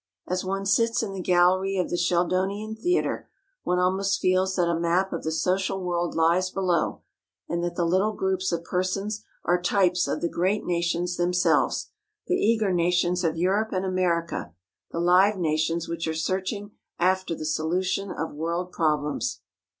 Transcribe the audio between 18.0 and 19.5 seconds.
of world problems.